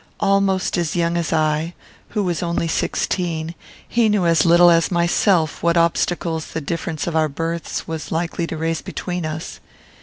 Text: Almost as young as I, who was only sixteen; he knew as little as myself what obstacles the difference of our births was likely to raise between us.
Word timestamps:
Almost 0.19 0.79
as 0.79 0.95
young 0.95 1.15
as 1.15 1.31
I, 1.31 1.75
who 2.09 2.23
was 2.23 2.41
only 2.41 2.67
sixteen; 2.67 3.53
he 3.87 4.09
knew 4.09 4.25
as 4.25 4.47
little 4.47 4.71
as 4.71 4.89
myself 4.89 5.61
what 5.61 5.77
obstacles 5.77 6.47
the 6.53 6.59
difference 6.59 7.05
of 7.05 7.15
our 7.15 7.29
births 7.29 7.87
was 7.87 8.11
likely 8.11 8.47
to 8.47 8.57
raise 8.57 8.81
between 8.81 9.27
us. 9.27 9.59